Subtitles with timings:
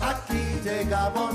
[0.00, 1.34] aquí llegamos,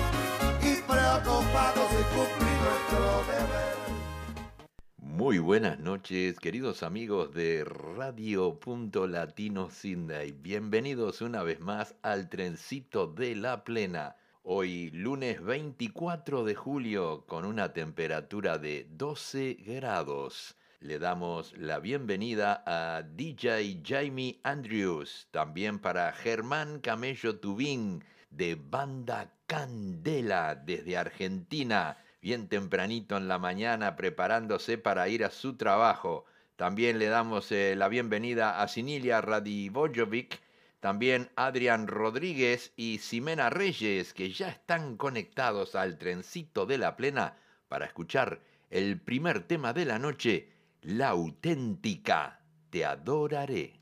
[4.97, 10.31] Muy buenas noches, queridos amigos de Radio Punto Latino Sydney.
[10.31, 14.15] Bienvenidos una vez más al trencito de la plena.
[14.43, 20.55] Hoy lunes 24 de julio con una temperatura de 12 grados.
[20.79, 29.31] Le damos la bienvenida a DJ Jamie Andrews, también para Germán Camello Tubín de Banda
[29.51, 36.23] Candela desde Argentina, bien tempranito en la mañana preparándose para ir a su trabajo.
[36.55, 40.39] También le damos eh, la bienvenida a Sinilia Radivojovic,
[40.79, 47.35] también Adrián Rodríguez y Ximena Reyes, que ya están conectados al trencito de la plena
[47.67, 50.47] para escuchar el primer tema de la noche,
[50.81, 53.80] La auténtica, te adoraré.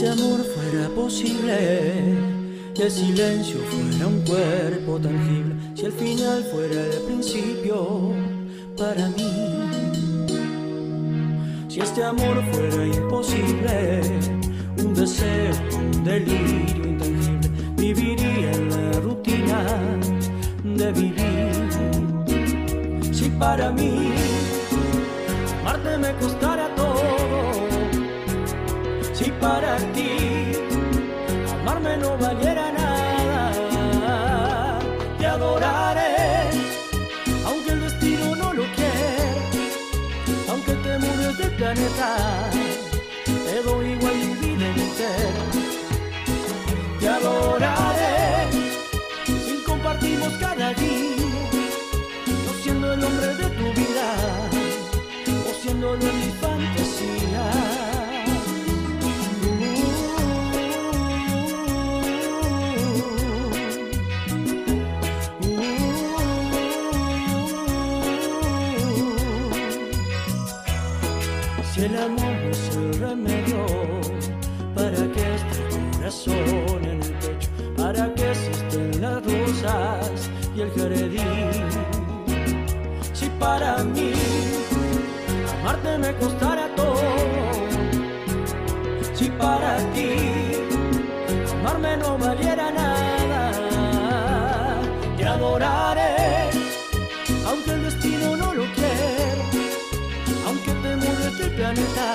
[0.00, 2.16] Este amor fuera posible,
[2.74, 8.14] y el silencio fuera un cuerpo tangible, si el final fuera el principio
[8.78, 9.30] para mí.
[11.68, 14.00] Si este amor fuera imposible,
[14.78, 19.66] un deseo, un delirio intangible, viviría en la rutina
[20.64, 21.52] de vivir.
[23.12, 24.14] Si para mí
[25.60, 26.49] amarte me si
[29.40, 30.52] para ti.
[31.60, 33.52] Amarme no valiera nada,
[35.18, 36.50] te adoraré,
[37.46, 39.34] aunque el destino no lo quiera,
[40.50, 42.16] aunque te mudes del planeta,
[43.24, 45.44] te doy igual mi vida entera,
[47.00, 48.48] te adoraré,
[49.26, 51.16] si compartimos cada día,
[52.44, 54.06] no siendo el hombre de tu vida,
[55.48, 56.30] o siéndolo en mi
[76.10, 81.50] corazón en el pecho, para que existen las rosas y el jardín.
[83.12, 84.12] Si para mí
[85.60, 86.96] amarte me costara todo,
[89.14, 90.10] si para ti
[91.60, 93.52] amarme no valiera nada,
[95.16, 96.50] te adoraré,
[97.46, 99.44] aunque el destino no lo quiera,
[100.46, 102.09] aunque te mudes del planeta,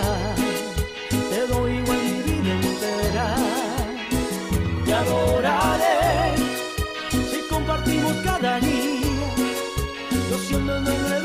[7.85, 8.99] compartimos cada día,
[10.29, 11.24] yo siendo nombre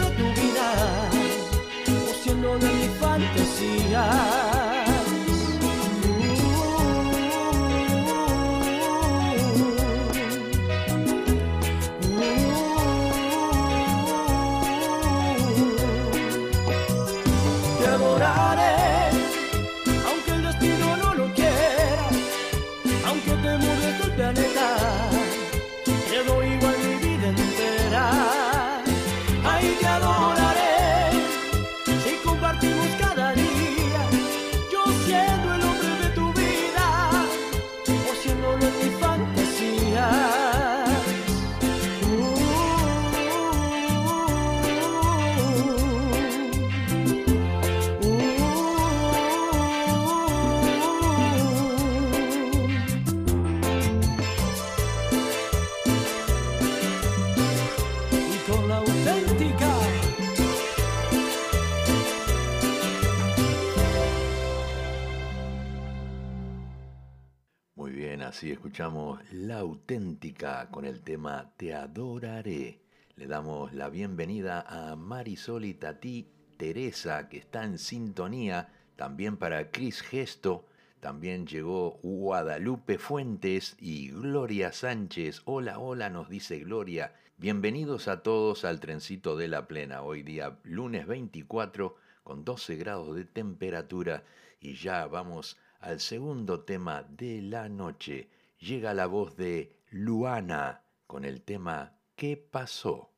[68.90, 72.81] La auténtica con el tema Te adoraré.
[73.14, 76.26] Le damos la bienvenida a Marisol y Tati
[76.56, 80.66] Teresa, que está en sintonía, también para Cris Gesto,
[80.98, 85.43] también llegó Guadalupe Fuentes y Gloria Sánchez.
[85.44, 87.14] Hola, hola, nos dice Gloria.
[87.38, 90.02] Bienvenidos a todos al trencito de la plena.
[90.02, 91.94] Hoy día lunes 24
[92.25, 94.25] con 12 grados de temperatura
[94.60, 98.28] y ya vamos al segundo tema de la noche
[98.60, 103.10] llega la voz de Luana con el tema ¿Qué pasó?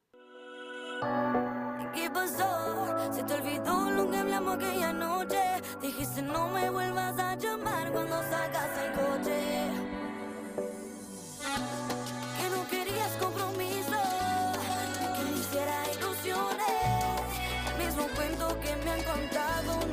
[1.92, 3.12] ¿Qué pasó?
[3.12, 5.40] Se te olvidó lo que hablamos aquella noche.
[5.82, 9.70] Dijiste no me vuelvas a llamar cuando sacas el coche.
[12.38, 13.98] Que no querías compromiso,
[15.16, 17.76] que me hiciera ilusiones.
[17.78, 19.91] Mismo cuento que me han contado.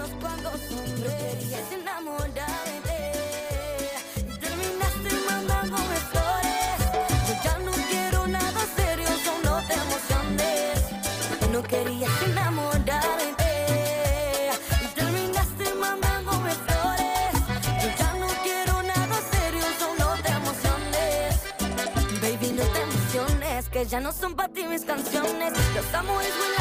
[23.90, 25.54] ya no son para ti mis canciones.
[25.76, 26.59] Los amores huelen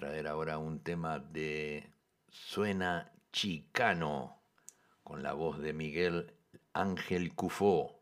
[0.00, 1.92] traer ahora un tema de
[2.30, 4.40] Suena Chicano,
[5.02, 6.38] con la voz de Miguel
[6.72, 7.99] Ángel Cufó.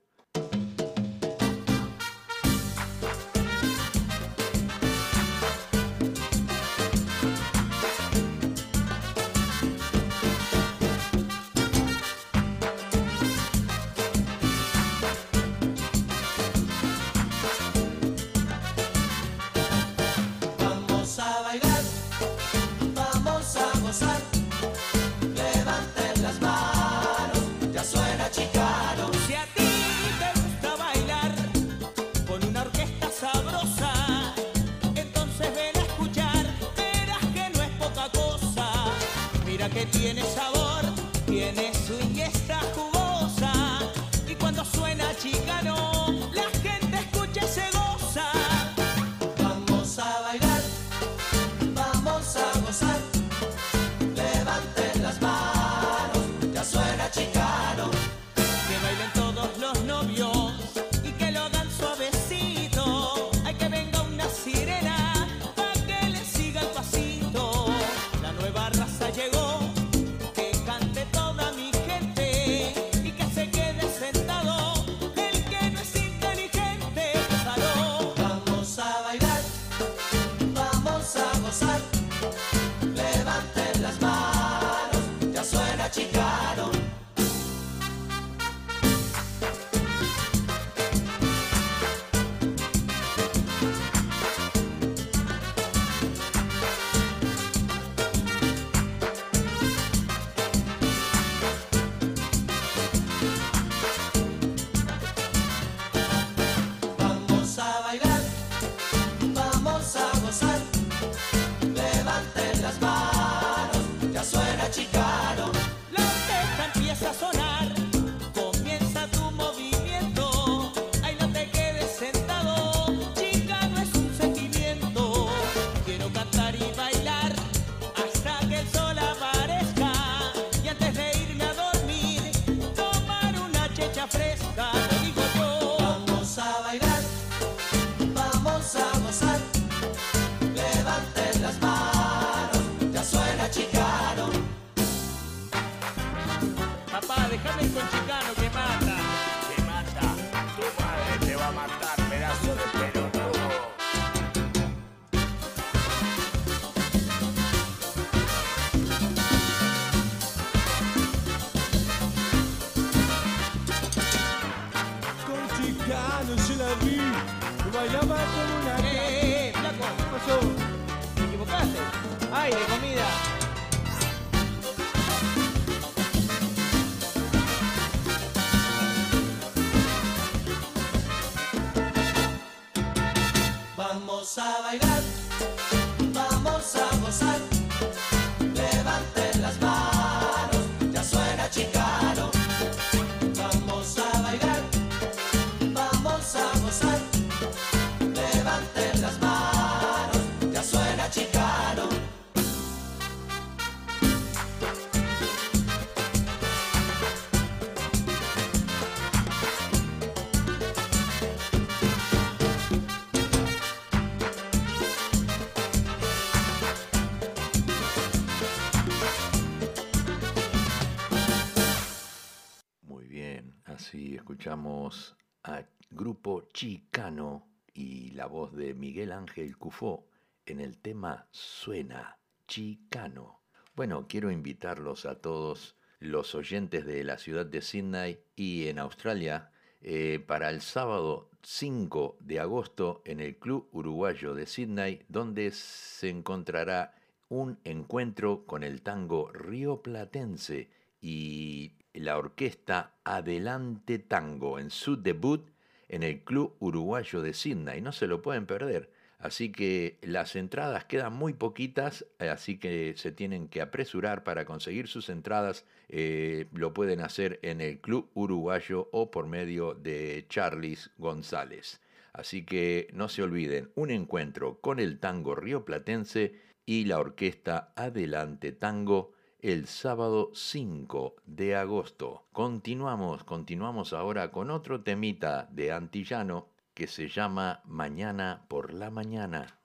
[226.53, 230.07] Chicano y la voz de Miguel Ángel Cufó
[230.45, 233.41] en el tema Suena Chicano.
[233.75, 239.51] Bueno, quiero invitarlos a todos los oyentes de la ciudad de Sydney y en Australia
[239.81, 246.11] eh, para el sábado 5 de agosto en el Club Uruguayo de Sydney, donde se
[246.11, 246.95] encontrará
[247.31, 250.69] un encuentro con el tango río platense
[251.01, 255.49] y la orquesta Adelante Tango en su debut
[255.89, 257.81] en el Club Uruguayo de Sydney.
[257.81, 258.91] No se lo pueden perder.
[259.19, 264.45] Así que las entradas quedan muy poquitas, eh, así que se tienen que apresurar para
[264.45, 265.65] conseguir sus entradas.
[265.89, 271.81] eh, lo pueden hacer en el Club Uruguayo o por medio de Charlis González.
[272.13, 276.35] Así que no se olviden, un encuentro con el tango rioplatense
[276.67, 282.25] y la orquesta Adelante Tango el sábado 5 de agosto.
[282.33, 289.59] Continuamos, continuamos ahora con otro temita de Antillano que se llama Mañana por la Mañana.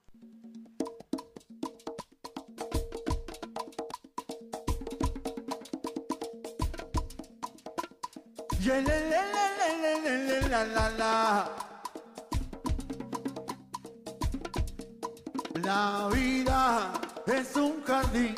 [15.62, 16.92] La vida
[17.26, 18.34] es un jardín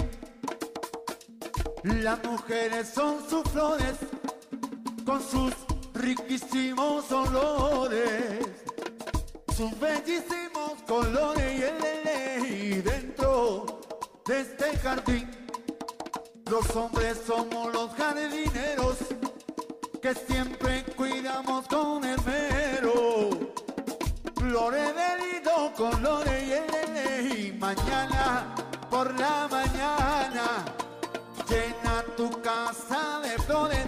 [1.87, 3.95] las mujeres son sus flores
[5.05, 5.55] con sus
[5.95, 8.45] riquísimos olores,
[9.57, 12.47] sus bellísimos colores y el.
[12.53, 13.81] Y dentro
[14.27, 15.31] de este jardín,
[16.51, 18.97] los hombres somos los jardineros
[20.03, 23.31] que siempre cuidamos con esmero.
[24.35, 28.57] Flores de lindo colores y el y mañana
[28.91, 30.76] por la mañana
[31.57, 33.87] llena tu casa de flores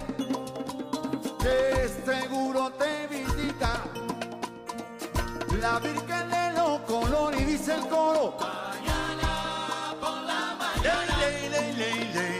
[1.43, 3.83] que seguro te visita.
[5.61, 8.35] La Virgen de los colores y dice el coro.
[8.39, 9.31] Mañana
[10.01, 11.17] por la mañana.
[11.19, 12.38] Llena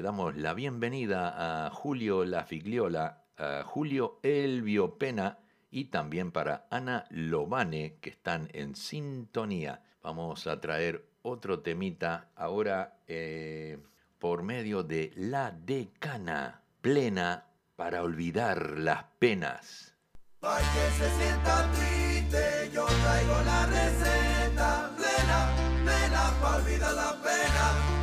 [0.00, 6.66] le damos la bienvenida a Julio La Figliola, a Julio Elvio Pena y también para
[6.70, 9.82] Ana Lobane, que están en sintonía.
[10.02, 13.76] Vamos a traer otro temita ahora eh,
[14.18, 19.94] por medio de La Decana, plena para olvidar las penas.
[20.38, 27.99] Para que se sienta triste, yo traigo la receta plena, plena para olvidar la pena.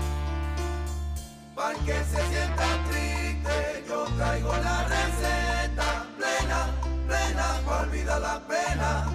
[1.57, 6.67] Para que se sienta triste, yo traigo la receta plena,
[7.07, 9.07] plena para olvidar la pena.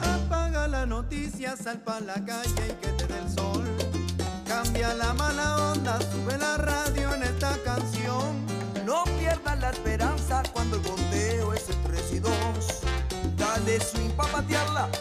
[0.00, 2.89] Apaga la noticia, sal pa' la calle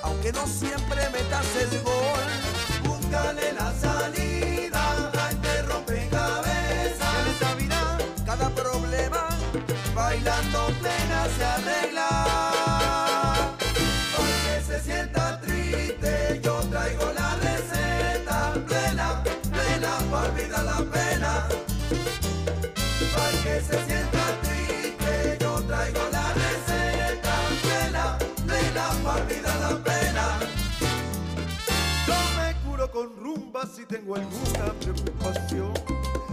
[0.04, 2.24] aunque no siempre metas el gol.
[2.84, 7.16] Búscale la salida a este rompecabezas.
[7.22, 9.28] En esta vida, Cada problema,
[9.96, 12.10] Bailando plena se arregla.
[14.16, 21.48] Porque se sienta triste, yo traigo la receta plena, plena para olvidar la pena.
[23.16, 23.99] Para que se sienta
[33.70, 35.74] si tengo alguna preocupación.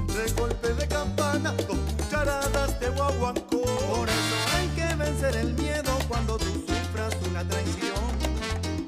[0.06, 3.62] De golpe de campana, dos cucharadas de guaguancó.
[3.62, 8.04] Por eso hay que vencer el miedo cuando tú sufras una traición.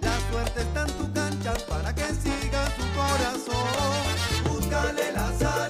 [0.01, 4.49] La suerte está en tu cancha para que siga tu corazón.
[4.49, 5.68] Búscale la salida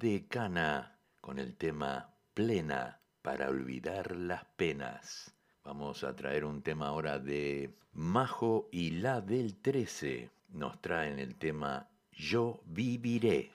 [0.00, 5.34] Decana con el tema Plena para olvidar las penas.
[5.62, 10.30] Vamos a traer un tema ahora de Majo y la del 13.
[10.54, 13.52] Nos traen el tema Yo viviré.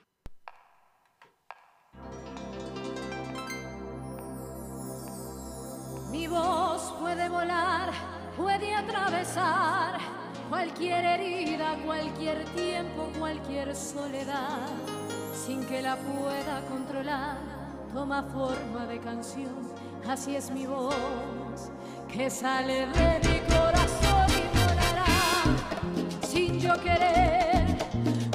[6.12, 7.90] Mi voz puede volar,
[8.36, 9.98] puede atravesar
[10.48, 14.68] cualquier herida, cualquier tiempo, cualquier soledad,
[15.36, 17.36] sin que la pueda controlar.
[17.92, 19.72] Toma forma de canción,
[20.08, 21.70] así es mi voz,
[22.08, 25.06] que sale de mi corazón y volará,
[26.26, 27.78] sin yo querer,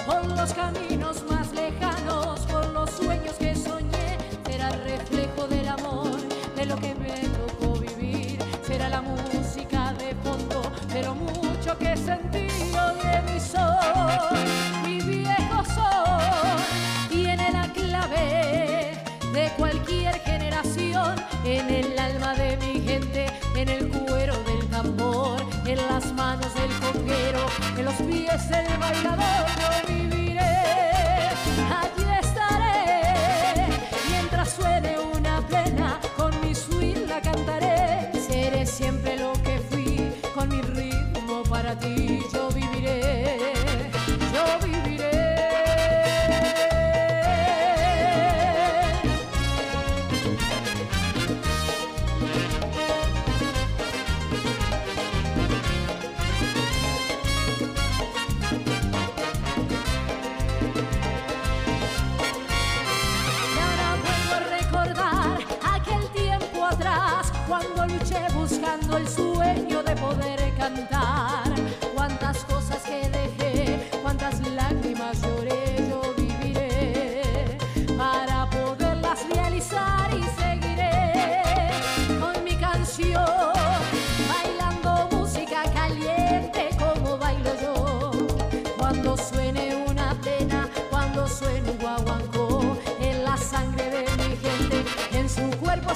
[0.06, 6.18] por los caminos más lejanos, por los sueños que soñé, será reflejo del amor,
[6.56, 10.62] de lo que me tocó vivir, será la música de fondo,
[10.92, 12.51] de lo mucho que sentí
[41.82, 42.51] ti yo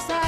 [0.00, 0.25] su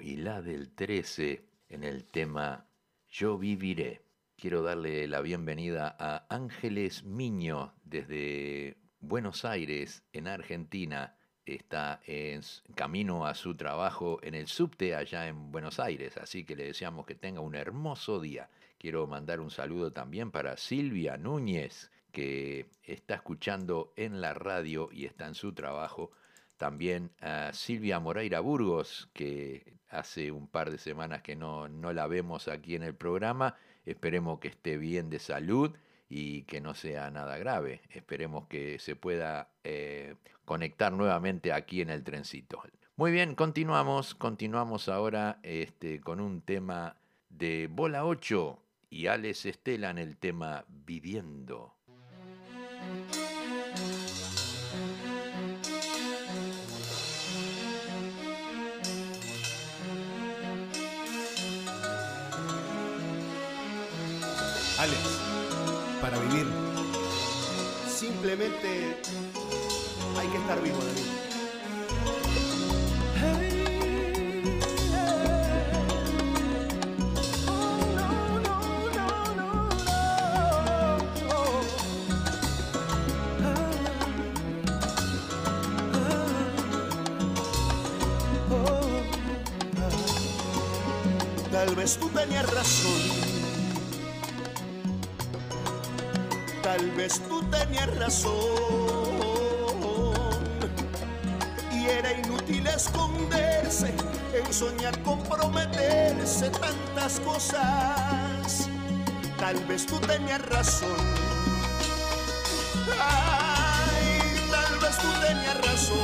[0.00, 2.66] y la del 13 en el tema
[3.08, 4.02] Yo viviré.
[4.36, 11.16] Quiero darle la bienvenida a Ángeles Miño desde Buenos Aires, en Argentina.
[11.44, 12.42] Está en
[12.74, 17.06] camino a su trabajo en el subte allá en Buenos Aires, así que le deseamos
[17.06, 18.50] que tenga un hermoso día.
[18.78, 25.06] Quiero mandar un saludo también para Silvia Núñez, que está escuchando en la radio y
[25.06, 26.12] está en su trabajo.
[26.56, 32.06] También a Silvia Moreira Burgos, que hace un par de semanas que no, no la
[32.06, 33.56] vemos aquí en el programa.
[33.84, 35.76] Esperemos que esté bien de salud
[36.08, 37.82] y que no sea nada grave.
[37.90, 42.62] Esperemos que se pueda eh, conectar nuevamente aquí en el trencito.
[42.96, 44.14] Muy bien, continuamos.
[44.14, 46.96] Continuamos ahora este, con un tema
[47.28, 51.76] de Bola 8 y Alex Estela en el tema Viviendo.
[68.40, 68.96] Simplemente
[70.18, 71.00] hay que estar vivo, David.
[91.52, 93.30] Tal vez tú tenías razón.
[96.62, 97.20] Tal vez
[97.50, 98.30] tú tenías razón.
[101.72, 103.94] Y era inútil esconderse,
[104.34, 108.68] en soñar comprometerse tantas cosas.
[109.38, 110.96] Tal vez tú tenías razón.
[113.00, 116.00] Ay, tal vez tú tenías razón.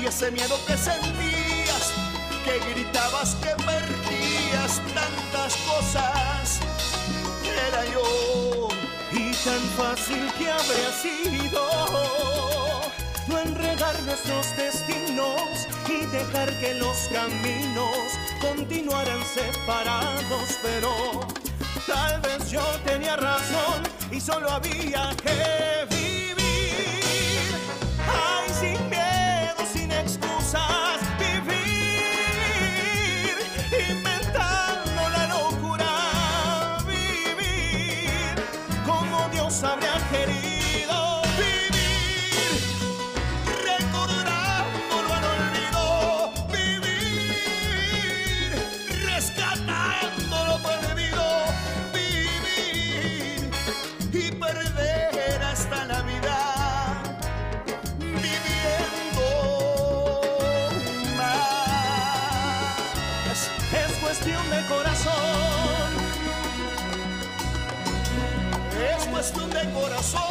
[0.00, 1.92] Y ese miedo que sentías,
[2.44, 6.19] que gritabas que perdías tantas cosas,
[9.12, 11.66] y tan fácil que habría sido
[13.26, 17.96] no enredar nuestros destinos y dejar que los caminos
[18.42, 21.26] continuaran separados, pero
[21.86, 25.89] tal vez yo tenía razón y solo había que
[69.32, 70.29] de corazón.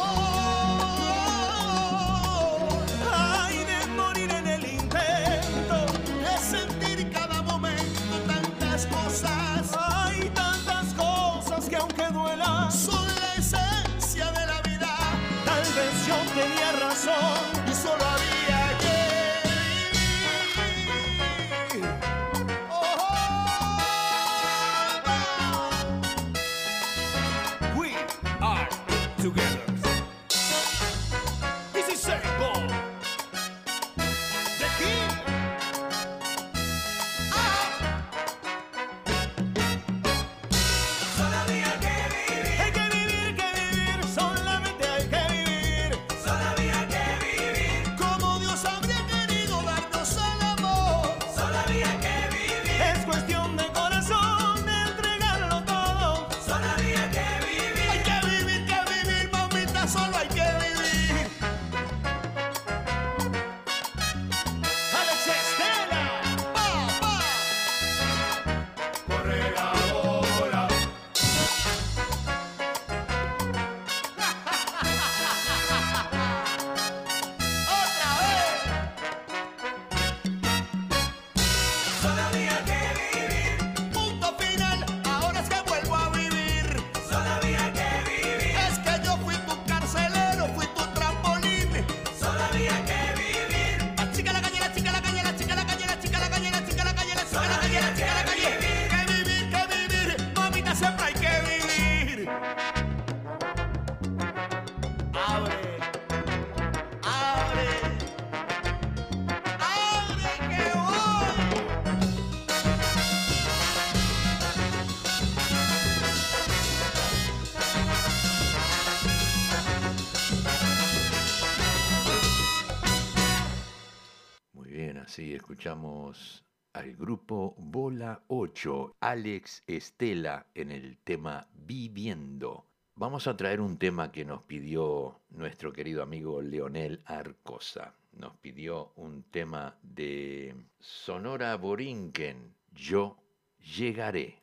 [125.60, 126.42] escuchamos
[126.72, 132.64] al grupo Bola 8, Alex Estela, en el tema Viviendo.
[132.94, 137.94] Vamos a traer un tema que nos pidió nuestro querido amigo Leonel Arcosa.
[138.12, 143.18] Nos pidió un tema de Sonora Borinquen, Yo
[143.58, 144.38] llegaré.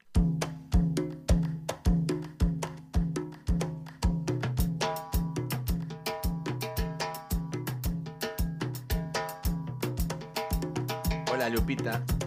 [11.67, 12.26] Lupita.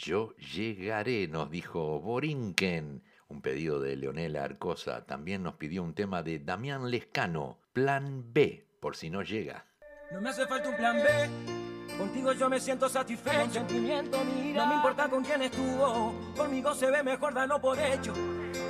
[0.00, 3.02] Yo llegaré, nos dijo Borinquen.
[3.28, 5.04] Un pedido de Leonela Arcosa.
[5.04, 9.66] También nos pidió un tema de Damián Lescano, Plan B, por si no llega.
[10.10, 11.96] No me hace falta un plan B.
[11.96, 13.40] Contigo yo me siento satisfecho.
[13.40, 14.64] Con sentimiento, mira.
[14.64, 16.14] No me importa con quién estuvo.
[16.34, 18.12] Conmigo se ve mejor, dalo por hecho.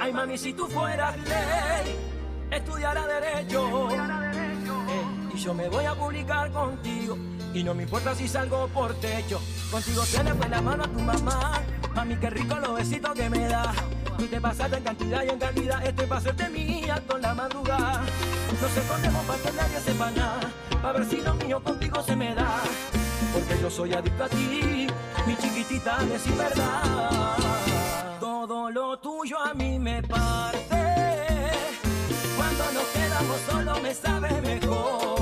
[0.01, 1.97] Ay, mami, si tú fueras ley,
[2.51, 3.89] estudiara derecho.
[3.91, 7.17] Eh, y yo me voy a publicar contigo.
[7.55, 9.41] Y no me importa si salgo por techo.
[9.71, 11.63] Contigo tienes buena mano a tu mamá.
[11.95, 13.73] Mami, qué rico los besitos que me da.
[14.19, 15.87] Tú te pasaste en cantidad y en calidad.
[15.87, 18.03] Estoy pa' hacerte mía con la madrugada.
[18.61, 20.41] Nos escondemos para que nadie sepa nada.
[20.83, 22.61] Pa' ver si lo mío contigo se me da.
[23.33, 24.89] Porque yo soy adicto a ti,
[25.25, 27.37] mi chiquitita de sin verdad.
[28.19, 30.81] Todo lo tuyo a mí me parte.
[32.37, 35.20] Cuando nos quedamos solo me sabe mejor.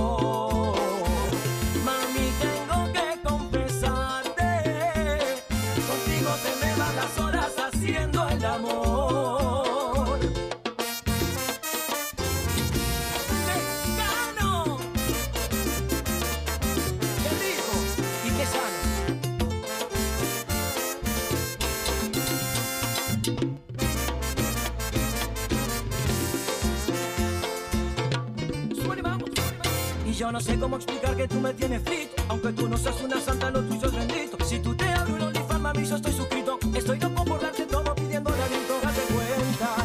[30.19, 33.21] Yo no sé cómo explicar que tú me tienes frito Aunque tú no seas una
[33.21, 34.45] santa, lo tuyo es bendito.
[34.45, 36.59] Si tú te abres un OnlyFans, mami, yo estoy suscrito.
[36.75, 39.77] Estoy loco por darte todo pidiéndole a Dios Date cuenta,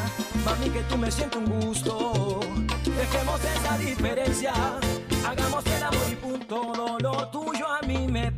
[0.43, 2.39] mami, que tú me siento un gusto.
[2.83, 4.53] Dejemos esa diferencia.
[5.23, 6.43] Hagamos el amor y punto.
[6.47, 8.31] Todo lo tuyo a mí me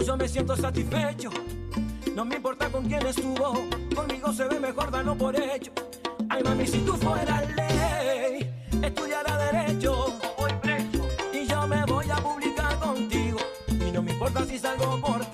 [0.00, 1.30] Yo me siento satisfecho.
[2.16, 5.70] No me importa con quién estuvo Conmigo se ve mejor, dalo por hecho.
[6.28, 8.50] Ay mami, si tú fueras ley
[8.82, 10.50] Estudiara derecho Voy
[11.32, 13.38] Y yo me voy a publicar contigo.
[13.68, 15.24] Y no me importa si salgo por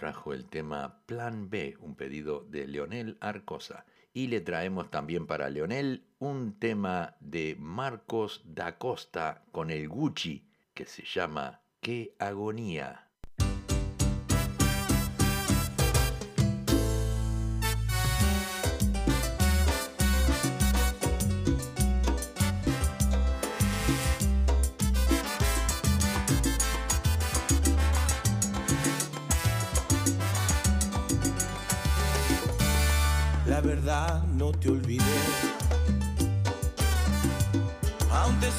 [0.00, 3.84] trajo el tema Plan B, un pedido de Leonel Arcosa.
[4.14, 10.48] Y le traemos también para Leonel un tema de Marcos da Costa con el Gucci
[10.72, 13.09] que se llama Qué agonía.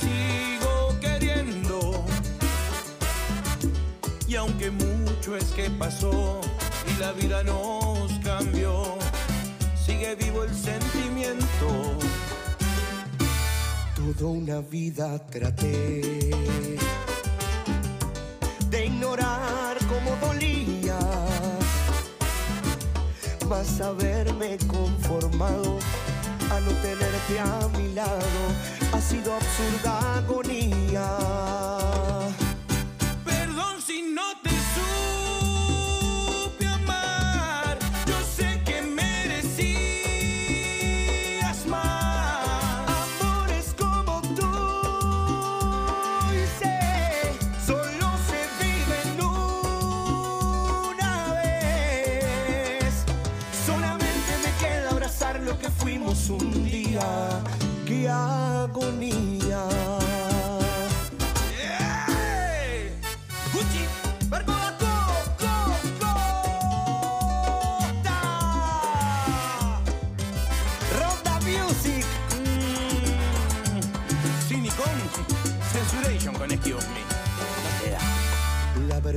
[0.02, 2.06] Sigo queriendo.
[4.28, 6.42] Y aunque mucho es que pasó
[6.90, 8.98] y la vida nos cambió,
[9.86, 11.68] sigue vivo el sentimiento.
[13.96, 16.30] Toda una vida traté
[18.70, 21.00] de ignorar cómo dolía,
[23.50, 25.80] mas haberme conformado
[26.52, 28.42] a no tenerte a mi lado
[28.94, 31.08] ha sido absurda agonía.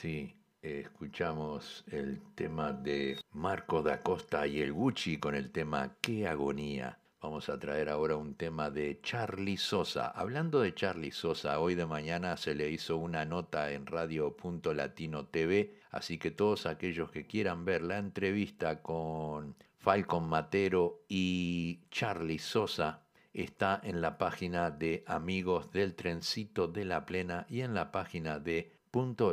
[0.00, 0.34] así.
[0.62, 6.26] eh, Escuchamos el tema de Marco da Costa y el Gucci con el tema Qué
[6.26, 6.98] agonía.
[7.20, 10.08] Vamos a traer ahora un tema de Charlie Sosa.
[10.08, 14.34] Hablando de Charlie Sosa, hoy de mañana se le hizo una nota en Radio
[14.74, 21.80] Latino TV, así que todos aquellos que quieran ver la entrevista con Falcon Matero y
[21.90, 23.02] Charlie Sosa
[23.34, 28.38] está en la página de Amigos del Trencito de la Plena y en la página
[28.38, 28.79] de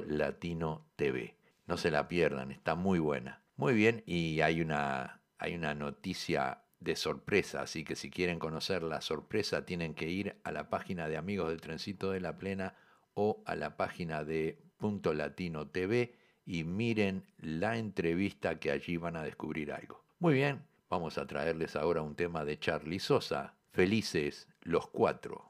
[0.08, 1.36] Latino TV.
[1.66, 3.42] No se la pierdan, está muy buena.
[3.56, 8.84] Muy bien, y hay una, hay una noticia de sorpresa, así que si quieren conocer
[8.84, 12.76] la sorpresa tienen que ir a la página de Amigos del Trencito de la Plena
[13.16, 16.14] o a la página de Punto Latino TV
[16.46, 20.06] y miren la entrevista que allí van a descubrir algo.
[20.20, 23.56] Muy bien, vamos a traerles ahora un tema de Charlie Sosa.
[23.72, 25.47] Felices los cuatro.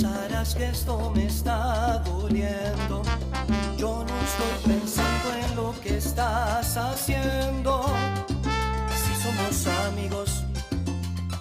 [0.00, 3.02] Pensarás que esto me está doliendo.
[3.76, 7.84] Yo no estoy pensando en lo que estás haciendo.
[8.94, 10.44] Si somos amigos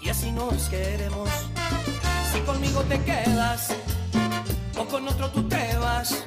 [0.02, 1.30] y así nos queremos.
[2.34, 3.76] Si conmigo te quedas
[4.76, 6.24] o con otro tú te vas,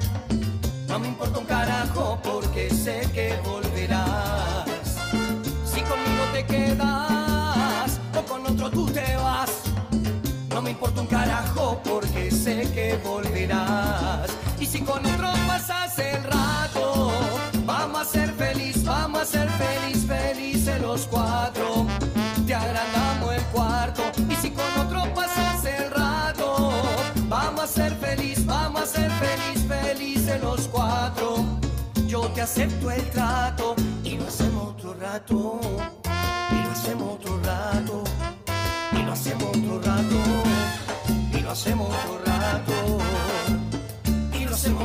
[0.87, 3.30] no me importa un carajo porque sé que
[13.03, 14.29] volverás.
[14.59, 17.11] Y si con otro pasas el rato,
[17.65, 21.87] vamos a ser feliz, vamos a ser feliz, felices los cuatro.
[22.45, 24.03] Te agrandamos el cuarto.
[24.29, 26.71] Y si con otro pasas el rato,
[27.27, 31.45] vamos a ser feliz, vamos a ser feliz, felices los cuatro.
[32.07, 35.59] Yo te acepto el trato y lo hacemos otro rato.
[36.51, 37.90] Y lo hacemos otro rato.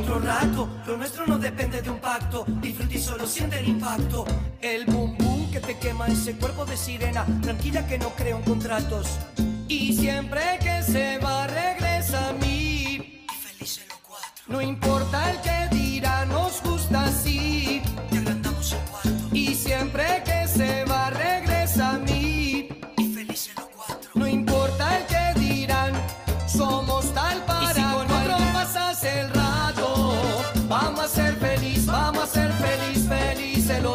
[0.06, 0.68] Hacemos otro rato.
[0.86, 2.44] Lo nuestro no depende de un pacto.
[2.60, 4.24] Disfruta y solo siente el impacto.
[4.60, 7.26] El boom boom que te quema ese cuerpo de sirena.
[7.42, 9.08] Tranquila que no creo en contratos.
[9.68, 13.24] Y siempre que se va, regresa a mí.
[13.24, 14.44] Y felices los cuatro.
[14.46, 17.82] No importa el que dirá, nos gusta así.
[18.10, 19.10] Te agrandamos el cuarto.
[19.32, 20.85] Y siempre que se va,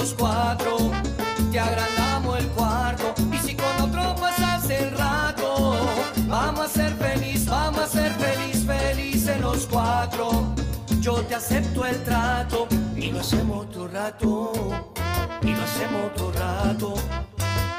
[0.02, 0.91] los cuatro.
[1.52, 3.14] Te agrandamos el cuarto.
[3.32, 5.76] Y si con otro pasas el rato,
[6.28, 10.56] vamos a ser feliz, vamos a ser feliz, felices los cuatro.
[10.99, 14.54] Yo te acepto el trato y lo hacemos otro rato.
[15.43, 16.93] Y lo hacemos otro rato.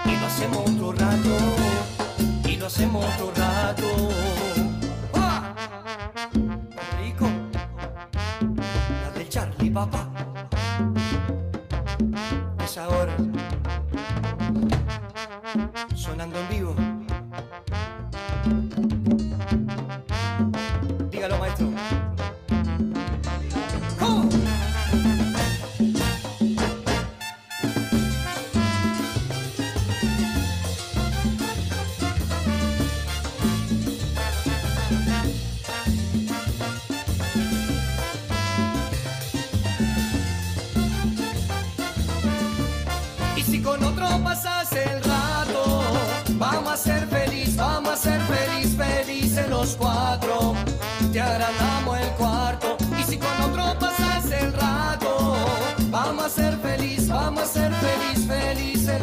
[0.05, 1.35] Y lo hacemos otro rato.
[2.49, 3.89] Y lo hacemos otro rato.
[5.15, 5.53] ¡Ah!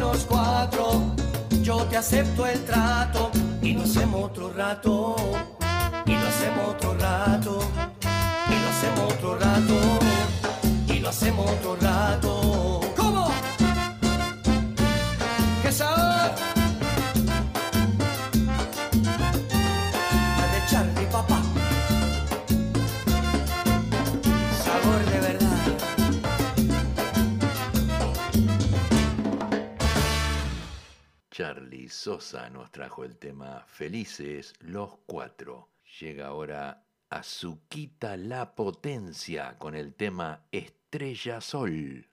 [0.00, 1.02] Los cuatro.
[1.62, 3.30] Yo te acepto el trato
[3.62, 5.14] y lo hacemos otro rato.
[6.06, 7.58] Y lo hacemos otro rato.
[8.48, 9.98] Y lo hacemos otro rato.
[10.88, 12.39] Y lo hacemos otro rato.
[31.90, 35.70] Sosa nos trajo el tema Felices los Cuatro.
[36.00, 42.09] Llega ahora Azuquita la Potencia con el tema Estrella Sol.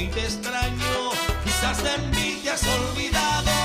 [0.00, 1.10] y te extraño,
[1.44, 3.57] quizás de mí te has olvidado.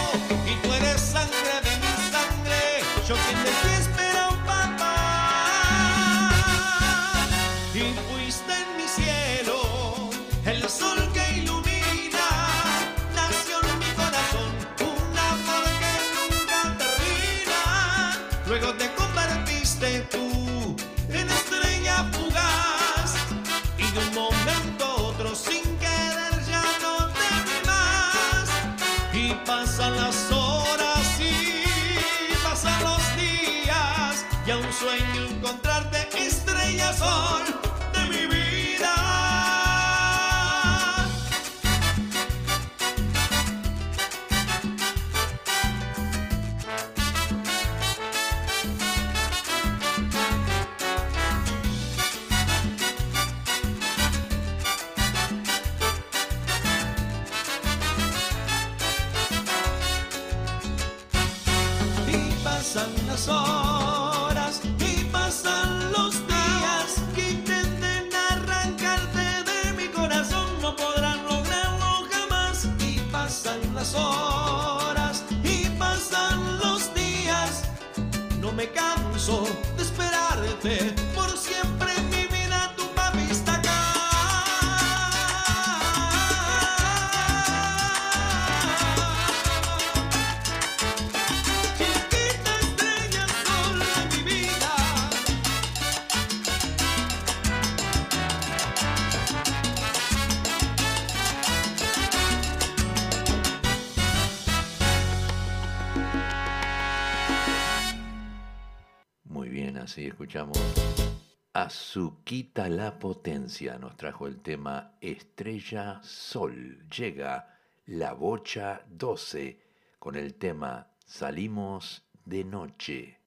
[112.34, 113.77] Azuquita la Potencia.
[113.77, 116.84] Nos trajo el tema Estrella Sol.
[116.89, 117.47] Llega
[117.86, 119.59] la Bocha 12
[119.99, 123.19] con el tema Salimos de Noche.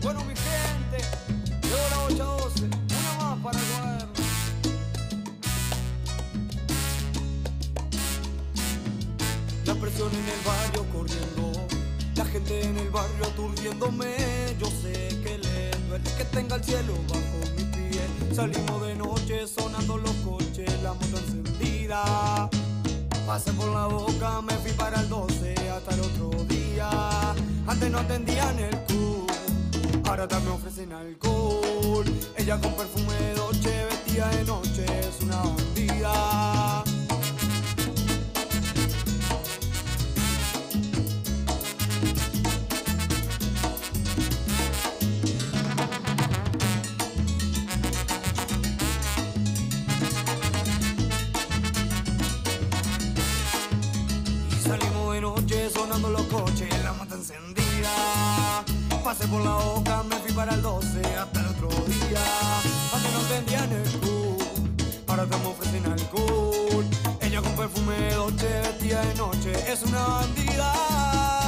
[0.00, 1.04] Bueno, mi gente,
[1.60, 4.12] llegó la 812, una más para cuaderno.
[9.66, 11.52] La presión en el barrio corriendo,
[12.16, 14.16] la gente en el barrio aturdiéndome.
[14.58, 15.51] Yo sé que le
[16.00, 18.00] que tenga el cielo bajo mi pie.
[18.34, 22.48] Salimos de noche sonando los coches, la moto encendida.
[23.26, 26.88] Pasé por la boca, me fui para el 12 hasta el otro día.
[27.66, 29.30] Antes no atendían el club,
[30.04, 32.04] ahora también ofrecen alcohol.
[32.36, 36.81] Ella con perfume de Dolce, vestida de noche, es una bandida.
[59.12, 62.24] Pasé por la boca, me fui para el 12 hasta el otro día.
[62.94, 64.42] Antes no vendían el club,
[65.06, 66.86] ahora te me ofrecen alcohol.
[67.20, 71.41] Ella con perfume de vestida de noche, es una bandida.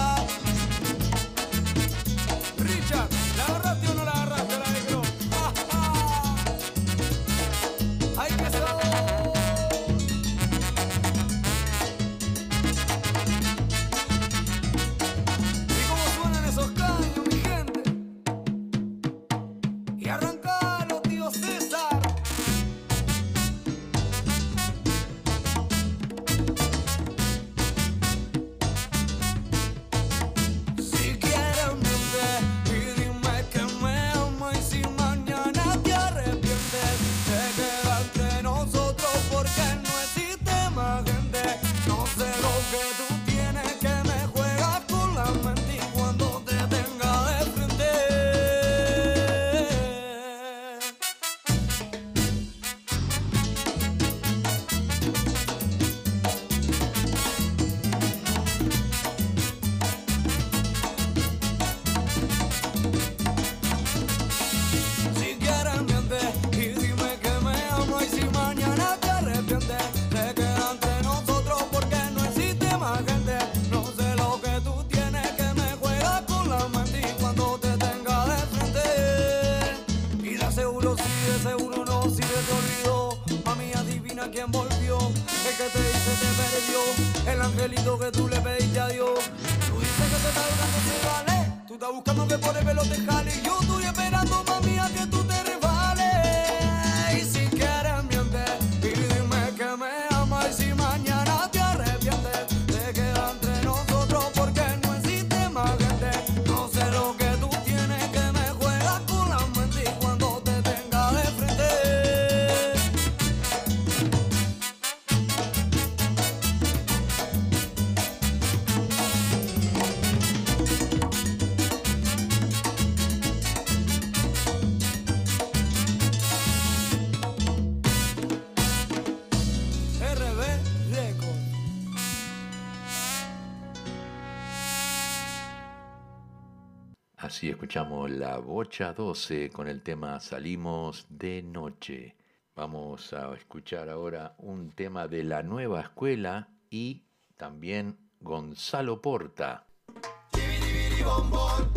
[137.35, 142.14] Así escuchamos la Bocha 12 con el tema Salimos de Noche.
[142.55, 147.03] Vamos a escuchar ahora un tema de la nueva escuela y
[147.37, 149.66] también Gonzalo Porta.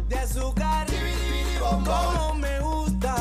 [0.07, 0.85] de azúcar.
[1.59, 3.15] Como me gusta.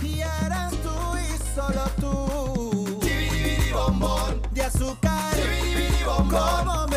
[0.00, 3.00] Y eres tú y solo tú.
[4.54, 5.34] De azúcar.
[6.06, 6.89] Como me gusta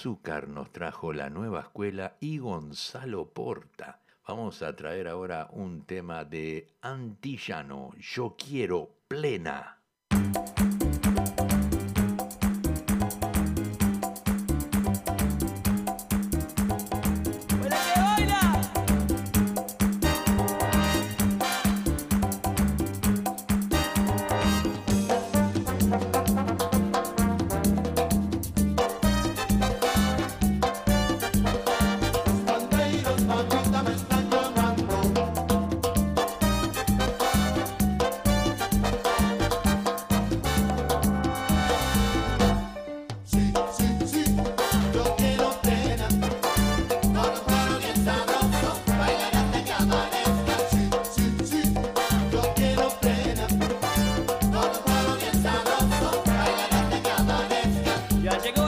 [0.00, 4.00] Azúcar nos trajo la nueva escuela y Gonzalo Porta.
[4.26, 9.79] Vamos a traer ahora un tema de Antillano, Yo quiero plena.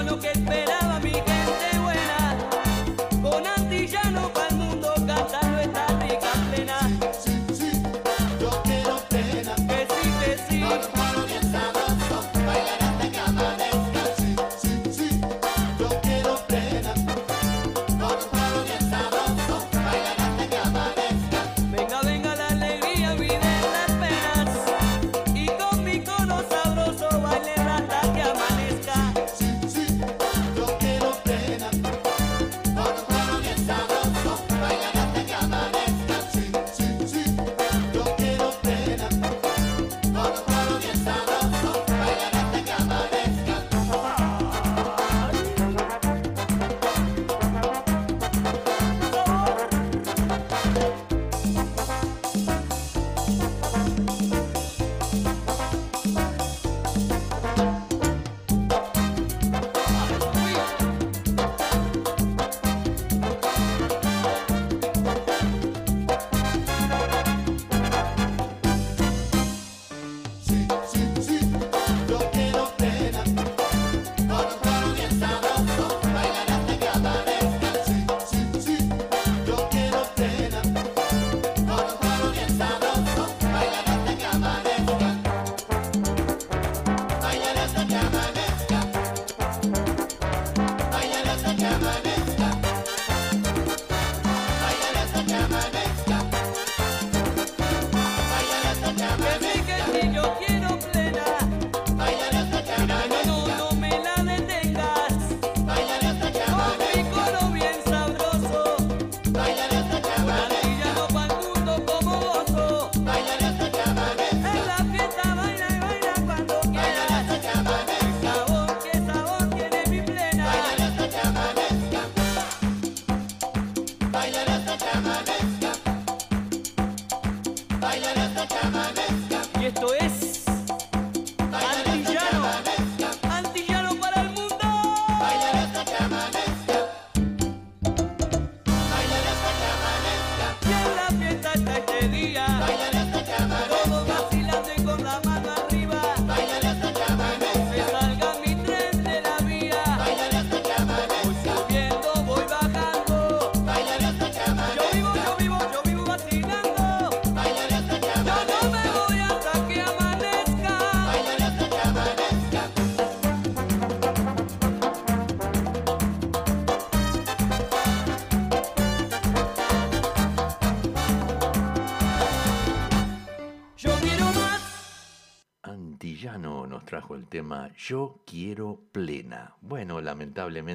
[0.05, 0.42] lo que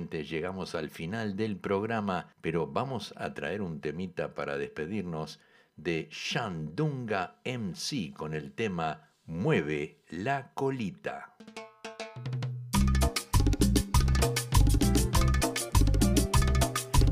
[0.09, 5.39] llegamos al final del programa, pero vamos a traer un temita para despedirnos
[5.75, 11.35] de Shandunga MC con el tema Mueve la colita.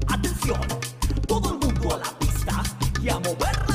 [0.08, 0.62] Atención,
[1.28, 2.64] todo el mundo a la pista
[3.02, 3.75] y a mover